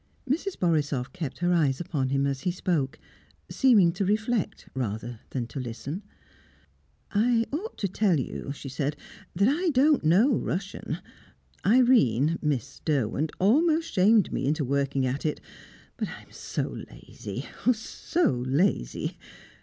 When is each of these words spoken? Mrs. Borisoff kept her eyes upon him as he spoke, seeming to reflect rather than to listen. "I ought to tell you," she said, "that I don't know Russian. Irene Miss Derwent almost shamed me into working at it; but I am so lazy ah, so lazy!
Mrs. 0.27 0.57
Borisoff 0.59 1.13
kept 1.13 1.37
her 1.45 1.53
eyes 1.53 1.79
upon 1.79 2.09
him 2.09 2.25
as 2.25 2.39
he 2.41 2.49
spoke, 2.49 2.97
seeming 3.51 3.91
to 3.91 4.03
reflect 4.03 4.67
rather 4.73 5.19
than 5.29 5.45
to 5.49 5.59
listen. 5.59 6.01
"I 7.11 7.45
ought 7.53 7.77
to 7.77 7.87
tell 7.87 8.19
you," 8.19 8.51
she 8.51 8.67
said, 8.67 8.95
"that 9.35 9.47
I 9.47 9.69
don't 9.69 10.03
know 10.03 10.33
Russian. 10.37 10.97
Irene 11.63 12.39
Miss 12.41 12.81
Derwent 12.83 13.31
almost 13.39 13.93
shamed 13.93 14.33
me 14.33 14.47
into 14.47 14.65
working 14.65 15.05
at 15.05 15.23
it; 15.23 15.39
but 15.97 16.07
I 16.07 16.23
am 16.23 16.31
so 16.31 16.83
lazy 16.89 17.45
ah, 17.67 17.71
so 17.71 18.31
lazy! 18.47 19.19